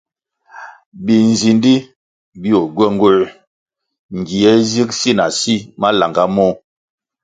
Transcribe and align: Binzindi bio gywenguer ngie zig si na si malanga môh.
Binzindi 1.05 1.73
bio 2.41 2.59
gywenguer 2.75 3.19
ngie 4.17 4.51
zig 4.69 4.89
si 4.99 5.11
na 5.17 5.25
si 5.39 5.55
malanga 5.79 6.23
môh. 6.35 6.55